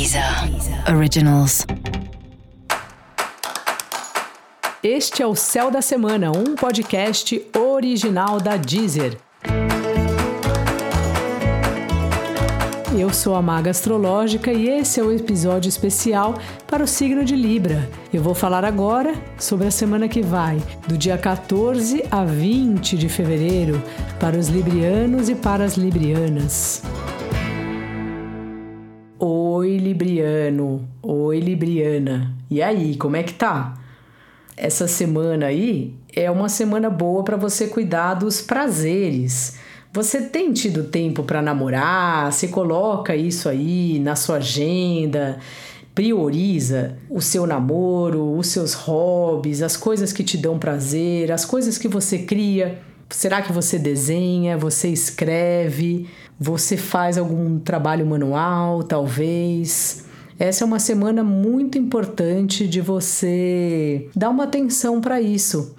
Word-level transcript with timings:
Deezer 0.00 0.24
Originals. 0.96 1.66
Este 4.82 5.22
é 5.22 5.26
o 5.26 5.34
Céu 5.34 5.70
da 5.70 5.82
Semana, 5.82 6.32
um 6.32 6.54
podcast 6.54 7.46
original 7.54 8.40
da 8.40 8.56
Deezer. 8.56 9.18
Eu 12.98 13.12
sou 13.12 13.34
a 13.34 13.42
Maga 13.42 13.70
Astrológica 13.70 14.50
e 14.50 14.70
esse 14.70 14.98
é 14.98 15.02
o 15.02 15.12
episódio 15.12 15.68
especial 15.68 16.34
para 16.66 16.82
o 16.82 16.88
signo 16.88 17.22
de 17.22 17.36
Libra. 17.36 17.86
Eu 18.10 18.22
vou 18.22 18.34
falar 18.34 18.64
agora 18.64 19.14
sobre 19.38 19.66
a 19.66 19.70
semana 19.70 20.08
que 20.08 20.22
vai, 20.22 20.62
do 20.88 20.96
dia 20.96 21.18
14 21.18 22.06
a 22.10 22.24
20 22.24 22.96
de 22.96 23.08
fevereiro, 23.10 23.82
para 24.18 24.38
os 24.38 24.48
librianos 24.48 25.28
e 25.28 25.34
para 25.34 25.62
as 25.62 25.74
librianas. 25.74 26.82
Oi, 29.70 29.76
Libriano. 29.76 30.88
Oi, 31.00 31.38
Libriana. 31.38 32.34
E 32.50 32.60
aí, 32.60 32.96
como 32.96 33.14
é 33.14 33.22
que 33.22 33.34
tá? 33.34 33.78
Essa 34.56 34.88
semana 34.88 35.46
aí 35.46 35.94
é 36.12 36.28
uma 36.28 36.48
semana 36.48 36.90
boa 36.90 37.22
para 37.22 37.36
você 37.36 37.68
cuidar 37.68 38.14
dos 38.14 38.40
prazeres. 38.40 39.58
Você 39.92 40.22
tem 40.22 40.52
tido 40.52 40.82
tempo 40.82 41.22
para 41.22 41.40
namorar? 41.40 42.32
Você 42.32 42.48
coloca 42.48 43.14
isso 43.14 43.48
aí 43.48 44.00
na 44.00 44.16
sua 44.16 44.38
agenda? 44.38 45.38
Prioriza 45.94 46.96
o 47.08 47.20
seu 47.20 47.46
namoro, 47.46 48.36
os 48.36 48.48
seus 48.48 48.74
hobbies, 48.74 49.62
as 49.62 49.76
coisas 49.76 50.12
que 50.12 50.24
te 50.24 50.36
dão 50.36 50.58
prazer, 50.58 51.30
as 51.30 51.44
coisas 51.44 51.78
que 51.78 51.86
você 51.86 52.18
cria. 52.18 52.80
Será 53.10 53.42
que 53.42 53.52
você 53.52 53.76
desenha, 53.76 54.56
você 54.56 54.88
escreve, 54.88 56.08
você 56.38 56.76
faz 56.76 57.18
algum 57.18 57.58
trabalho 57.58 58.06
manual, 58.06 58.84
talvez? 58.84 60.04
Essa 60.38 60.64
é 60.64 60.66
uma 60.66 60.78
semana 60.78 61.22
muito 61.24 61.76
importante 61.76 62.68
de 62.68 62.80
você 62.80 64.08
dar 64.14 64.30
uma 64.30 64.44
atenção 64.44 65.00
para 65.00 65.20
isso. 65.20 65.74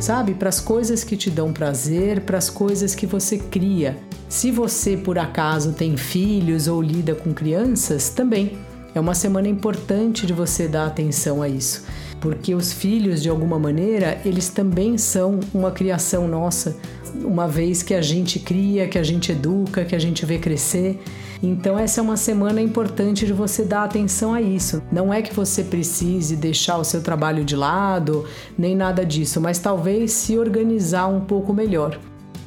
Sabe, 0.00 0.34
para 0.34 0.48
as 0.48 0.60
coisas 0.60 1.02
que 1.02 1.16
te 1.16 1.28
dão 1.28 1.52
prazer, 1.52 2.20
para 2.20 2.38
as 2.38 2.48
coisas 2.48 2.94
que 2.94 3.06
você 3.06 3.38
cria. 3.38 3.98
Se 4.28 4.52
você 4.52 4.96
por 4.96 5.18
acaso 5.18 5.72
tem 5.72 5.96
filhos 5.96 6.68
ou 6.68 6.80
lida 6.80 7.12
com 7.12 7.34
crianças, 7.34 8.08
também 8.08 8.56
é 8.96 9.00
uma 9.00 9.14
semana 9.14 9.46
importante 9.46 10.26
de 10.26 10.32
você 10.32 10.66
dar 10.66 10.86
atenção 10.86 11.42
a 11.42 11.48
isso, 11.48 11.84
porque 12.18 12.54
os 12.54 12.72
filhos, 12.72 13.22
de 13.22 13.28
alguma 13.28 13.58
maneira, 13.58 14.18
eles 14.24 14.48
também 14.48 14.96
são 14.96 15.40
uma 15.52 15.70
criação 15.70 16.26
nossa, 16.26 16.76
uma 17.14 17.46
vez 17.46 17.82
que 17.82 17.92
a 17.92 18.00
gente 18.00 18.38
cria, 18.38 18.88
que 18.88 18.98
a 18.98 19.02
gente 19.02 19.32
educa, 19.32 19.84
que 19.84 19.94
a 19.94 19.98
gente 19.98 20.24
vê 20.24 20.38
crescer. 20.38 20.98
Então, 21.42 21.78
essa 21.78 22.00
é 22.00 22.02
uma 22.02 22.16
semana 22.16 22.60
importante 22.60 23.26
de 23.26 23.34
você 23.34 23.64
dar 23.64 23.84
atenção 23.84 24.32
a 24.32 24.40
isso. 24.40 24.82
Não 24.90 25.12
é 25.12 25.20
que 25.20 25.34
você 25.34 25.62
precise 25.62 26.34
deixar 26.34 26.78
o 26.78 26.84
seu 26.84 27.02
trabalho 27.02 27.44
de 27.44 27.54
lado, 27.54 28.24
nem 28.56 28.74
nada 28.74 29.04
disso, 29.04 29.40
mas 29.42 29.58
talvez 29.58 30.12
se 30.12 30.38
organizar 30.38 31.06
um 31.06 31.20
pouco 31.20 31.52
melhor. 31.52 31.98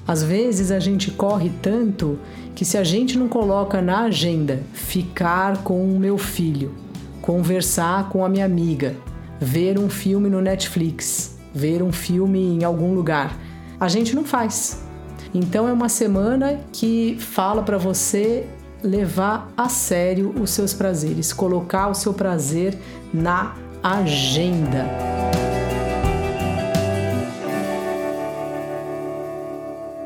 Às 0.10 0.24
vezes 0.24 0.72
a 0.72 0.80
gente 0.80 1.12
corre 1.12 1.52
tanto 1.62 2.18
que 2.56 2.66
se 2.66 2.80
a 2.80 2.84
gente 2.84 3.16
não 3.16 3.28
coloca 3.30 3.80
na 3.80 4.06
agenda 4.06 4.64
ficar 4.74 5.58
com 5.58 5.84
o 5.84 6.00
meu 6.00 6.18
filho, 6.18 6.74
conversar 7.22 8.10
com 8.10 8.26
a 8.26 8.28
minha 8.28 8.44
amiga, 8.44 8.96
ver 9.40 9.78
um 9.78 9.88
filme 9.88 10.28
no 10.28 10.42
Netflix, 10.42 11.38
ver 11.54 11.84
um 11.84 11.92
filme 11.92 12.40
em 12.40 12.64
algum 12.64 12.96
lugar, 12.96 13.38
a 13.80 13.88
gente 13.88 14.16
não 14.16 14.26
faz. 14.26 14.84
Então 15.32 15.70
é 15.70 15.72
uma 15.72 15.90
semana 15.90 16.60
que 16.74 17.16
fala 17.20 17.62
para 17.62 17.78
você 17.78 18.48
levar 18.82 19.54
a 19.56 19.70
sério 19.70 20.34
os 20.42 20.50
seus 20.50 20.74
prazeres, 20.74 21.32
colocar 21.32 21.88
o 21.88 21.94
seu 21.94 22.16
prazer 22.16 22.76
na 23.14 23.54
agenda. 23.84 25.19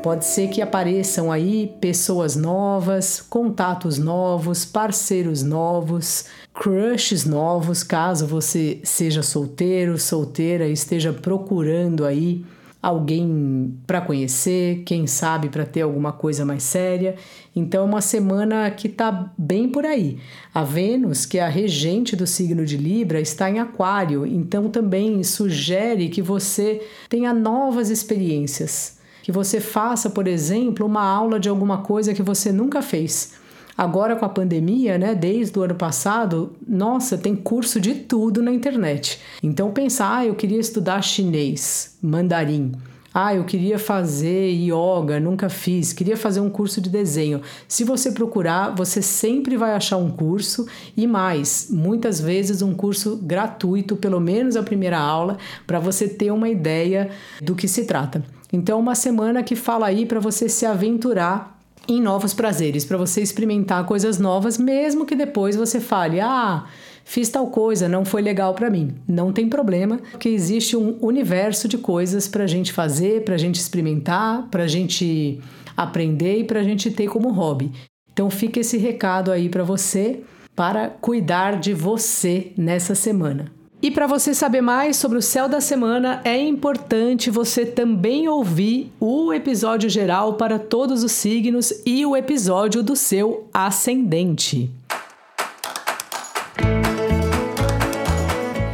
Pode 0.04 0.26
ser 0.26 0.48
que 0.48 0.60
apareçam 0.60 1.32
aí 1.32 1.74
pessoas 1.80 2.36
novas, 2.36 3.22
contatos 3.22 3.96
novos, 3.96 4.62
parceiros 4.62 5.42
novos, 5.42 6.26
crushes 6.52 7.24
novos, 7.24 7.82
caso 7.82 8.26
você 8.26 8.80
seja 8.84 9.22
solteiro, 9.22 9.96
solteira 9.96 10.68
e 10.68 10.74
esteja 10.74 11.10
procurando 11.10 12.04
aí 12.04 12.44
alguém 12.82 13.78
para 13.86 14.02
conhecer, 14.02 14.82
quem 14.84 15.06
sabe 15.06 15.48
para 15.48 15.64
ter 15.64 15.80
alguma 15.80 16.12
coisa 16.12 16.44
mais 16.44 16.64
séria. 16.64 17.14
Então 17.56 17.84
é 17.84 17.86
uma 17.86 18.02
semana 18.02 18.70
que 18.72 18.90
tá 18.90 19.32
bem 19.38 19.70
por 19.70 19.86
aí. 19.86 20.18
A 20.52 20.62
Vênus, 20.62 21.24
que 21.24 21.38
é 21.38 21.42
a 21.42 21.48
regente 21.48 22.14
do 22.14 22.26
signo 22.26 22.66
de 22.66 22.76
Libra, 22.76 23.22
está 23.22 23.48
em 23.48 23.58
Aquário, 23.58 24.26
então 24.26 24.68
também 24.68 25.22
sugere 25.24 26.10
que 26.10 26.20
você 26.20 26.86
tenha 27.08 27.32
novas 27.32 27.88
experiências 27.88 29.02
que 29.24 29.32
você 29.32 29.58
faça, 29.58 30.10
por 30.10 30.28
exemplo, 30.28 30.84
uma 30.84 31.02
aula 31.02 31.40
de 31.40 31.48
alguma 31.48 31.78
coisa 31.78 32.12
que 32.12 32.22
você 32.22 32.52
nunca 32.52 32.82
fez. 32.82 33.32
Agora 33.74 34.16
com 34.16 34.26
a 34.26 34.28
pandemia, 34.28 34.98
né, 34.98 35.14
desde 35.14 35.58
o 35.58 35.62
ano 35.62 35.74
passado, 35.74 36.52
nossa, 36.68 37.16
tem 37.16 37.34
curso 37.34 37.80
de 37.80 37.94
tudo 37.94 38.42
na 38.42 38.52
internet. 38.52 39.18
Então 39.42 39.72
pensar, 39.72 40.18
ah, 40.18 40.26
eu 40.26 40.34
queria 40.34 40.60
estudar 40.60 41.00
chinês, 41.00 41.96
mandarim. 42.02 42.72
Ah, 43.14 43.34
eu 43.34 43.44
queria 43.44 43.78
fazer 43.78 44.50
yoga, 44.50 45.18
nunca 45.18 45.48
fiz, 45.48 45.94
queria 45.94 46.18
fazer 46.18 46.40
um 46.40 46.50
curso 46.50 46.78
de 46.78 46.90
desenho. 46.90 47.40
Se 47.66 47.82
você 47.82 48.12
procurar, 48.12 48.74
você 48.74 49.00
sempre 49.00 49.56
vai 49.56 49.72
achar 49.72 49.96
um 49.96 50.10
curso 50.10 50.66
e 50.94 51.06
mais, 51.06 51.68
muitas 51.70 52.20
vezes 52.20 52.60
um 52.60 52.74
curso 52.74 53.16
gratuito, 53.16 53.96
pelo 53.96 54.20
menos 54.20 54.54
a 54.54 54.62
primeira 54.62 54.98
aula, 54.98 55.38
para 55.66 55.78
você 55.78 56.06
ter 56.06 56.30
uma 56.30 56.50
ideia 56.50 57.08
do 57.40 57.54
que 57.54 57.66
se 57.66 57.86
trata. 57.86 58.22
Então, 58.54 58.78
uma 58.78 58.94
semana 58.94 59.42
que 59.42 59.56
fala 59.56 59.86
aí 59.86 60.06
para 60.06 60.20
você 60.20 60.48
se 60.48 60.64
aventurar 60.64 61.58
em 61.88 62.00
novos 62.00 62.32
prazeres, 62.32 62.84
para 62.84 62.96
você 62.96 63.20
experimentar 63.20 63.84
coisas 63.84 64.16
novas, 64.16 64.56
mesmo 64.56 65.04
que 65.04 65.16
depois 65.16 65.56
você 65.56 65.80
fale: 65.80 66.20
"Ah, 66.20 66.64
fiz 67.04 67.28
tal 67.28 67.48
coisa, 67.48 67.88
não 67.88 68.04
foi 68.04 68.22
legal 68.22 68.54
para 68.54 68.70
mim". 68.70 68.94
Não 69.08 69.32
tem 69.32 69.48
problema, 69.48 69.98
porque 70.12 70.28
existe 70.28 70.76
um 70.76 70.96
universo 71.00 71.66
de 71.66 71.76
coisas 71.76 72.28
para 72.28 72.44
a 72.44 72.46
gente 72.46 72.72
fazer, 72.72 73.24
para 73.24 73.34
a 73.34 73.38
gente 73.38 73.56
experimentar, 73.56 74.46
para 74.52 74.62
a 74.62 74.68
gente 74.68 75.40
aprender 75.76 76.38
e 76.38 76.44
para 76.44 76.60
a 76.60 76.62
gente 76.62 76.92
ter 76.92 77.08
como 77.08 77.32
hobby. 77.32 77.72
Então 78.12 78.30
fica 78.30 78.60
esse 78.60 78.78
recado 78.78 79.32
aí 79.32 79.48
para 79.48 79.64
você 79.64 80.22
para 80.54 80.88
cuidar 80.88 81.58
de 81.58 81.74
você 81.74 82.52
nessa 82.56 82.94
semana. 82.94 83.46
E 83.84 83.90
para 83.90 84.06
você 84.06 84.32
saber 84.32 84.62
mais 84.62 84.96
sobre 84.96 85.18
o 85.18 85.20
céu 85.20 85.46
da 85.46 85.60
semana, 85.60 86.22
é 86.24 86.40
importante 86.40 87.30
você 87.30 87.66
também 87.66 88.26
ouvir 88.26 88.90
o 88.98 89.30
episódio 89.30 89.90
geral 89.90 90.36
para 90.36 90.58
todos 90.58 91.04
os 91.04 91.12
signos 91.12 91.70
e 91.84 92.06
o 92.06 92.16
episódio 92.16 92.82
do 92.82 92.96
seu 92.96 93.46
ascendente. 93.52 94.70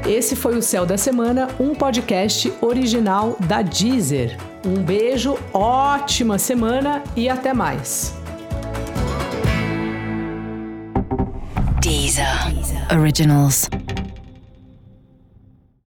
Esse 0.08 0.36
foi 0.36 0.56
o 0.56 0.62
Céu 0.62 0.86
da 0.86 0.96
Semana, 0.96 1.48
um 1.58 1.74
podcast 1.74 2.52
original 2.60 3.36
da 3.48 3.62
Deezer. 3.62 4.38
Um 4.64 4.80
beijo, 4.80 5.36
ótima 5.52 6.38
semana 6.38 7.02
e 7.16 7.28
até 7.28 7.52
mais. 7.52 8.14
Deezer 11.80 12.28
Originals. 12.96 13.68